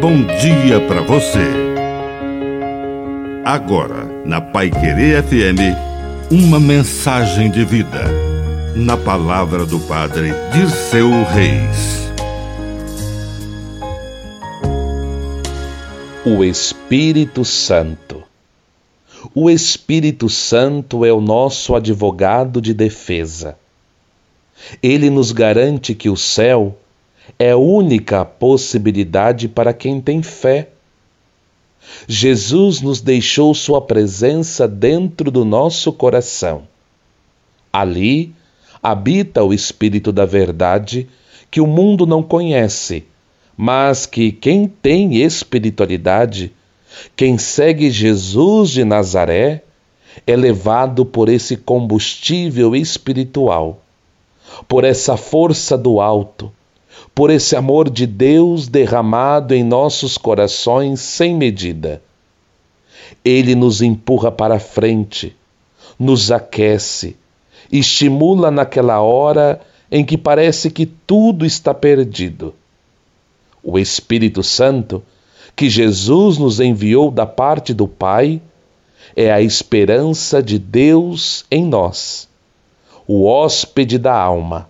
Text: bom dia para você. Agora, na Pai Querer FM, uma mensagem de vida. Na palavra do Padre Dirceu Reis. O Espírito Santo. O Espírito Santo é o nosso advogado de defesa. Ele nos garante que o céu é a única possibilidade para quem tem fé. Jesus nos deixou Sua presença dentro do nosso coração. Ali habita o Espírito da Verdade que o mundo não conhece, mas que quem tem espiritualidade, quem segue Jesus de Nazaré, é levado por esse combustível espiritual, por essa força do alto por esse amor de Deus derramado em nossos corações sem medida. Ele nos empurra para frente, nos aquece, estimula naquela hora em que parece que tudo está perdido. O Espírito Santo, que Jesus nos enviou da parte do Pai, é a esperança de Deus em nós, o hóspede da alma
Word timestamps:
bom 0.00 0.24
dia 0.24 0.80
para 0.88 1.02
você. 1.02 1.46
Agora, 3.44 4.06
na 4.24 4.40
Pai 4.40 4.70
Querer 4.70 5.22
FM, 5.22 5.76
uma 6.30 6.58
mensagem 6.58 7.50
de 7.50 7.66
vida. 7.66 8.08
Na 8.74 8.96
palavra 8.96 9.66
do 9.66 9.78
Padre 9.80 10.32
Dirceu 10.54 11.10
Reis. 11.24 12.10
O 16.24 16.42
Espírito 16.42 17.44
Santo. 17.44 18.22
O 19.34 19.50
Espírito 19.50 20.30
Santo 20.30 21.04
é 21.04 21.12
o 21.12 21.20
nosso 21.20 21.74
advogado 21.74 22.58
de 22.58 22.72
defesa. 22.72 23.54
Ele 24.82 25.10
nos 25.10 25.30
garante 25.30 25.94
que 25.94 26.08
o 26.08 26.16
céu 26.16 26.78
é 27.38 27.50
a 27.50 27.56
única 27.56 28.24
possibilidade 28.24 29.48
para 29.48 29.72
quem 29.72 30.00
tem 30.00 30.22
fé. 30.22 30.68
Jesus 32.06 32.80
nos 32.80 33.00
deixou 33.00 33.54
Sua 33.54 33.80
presença 33.80 34.68
dentro 34.68 35.30
do 35.30 35.44
nosso 35.44 35.92
coração. 35.92 36.64
Ali 37.72 38.34
habita 38.82 39.42
o 39.44 39.52
Espírito 39.52 40.12
da 40.12 40.24
Verdade 40.24 41.08
que 41.50 41.60
o 41.60 41.66
mundo 41.66 42.06
não 42.06 42.22
conhece, 42.22 43.04
mas 43.56 44.06
que 44.06 44.32
quem 44.32 44.68
tem 44.68 45.16
espiritualidade, 45.16 46.52
quem 47.16 47.38
segue 47.38 47.90
Jesus 47.90 48.70
de 48.70 48.84
Nazaré, 48.84 49.62
é 50.26 50.36
levado 50.36 51.04
por 51.04 51.28
esse 51.28 51.56
combustível 51.56 52.74
espiritual, 52.74 53.82
por 54.68 54.84
essa 54.84 55.16
força 55.16 55.78
do 55.78 56.00
alto 56.00 56.52
por 57.14 57.30
esse 57.30 57.56
amor 57.56 57.90
de 57.90 58.06
Deus 58.06 58.68
derramado 58.68 59.54
em 59.54 59.62
nossos 59.62 60.16
corações 60.16 61.00
sem 61.00 61.34
medida. 61.34 62.02
Ele 63.24 63.54
nos 63.54 63.82
empurra 63.82 64.30
para 64.30 64.58
frente, 64.58 65.36
nos 65.98 66.30
aquece, 66.30 67.16
estimula 67.70 68.50
naquela 68.50 69.00
hora 69.00 69.60
em 69.90 70.04
que 70.04 70.16
parece 70.16 70.70
que 70.70 70.86
tudo 70.86 71.44
está 71.44 71.74
perdido. 71.74 72.54
O 73.62 73.78
Espírito 73.78 74.42
Santo, 74.42 75.02
que 75.54 75.68
Jesus 75.68 76.38
nos 76.38 76.60
enviou 76.60 77.10
da 77.10 77.26
parte 77.26 77.74
do 77.74 77.86
Pai, 77.86 78.40
é 79.16 79.30
a 79.30 79.42
esperança 79.42 80.42
de 80.42 80.58
Deus 80.58 81.44
em 81.50 81.64
nós, 81.64 82.28
o 83.06 83.26
hóspede 83.26 83.98
da 83.98 84.14
alma 84.14 84.69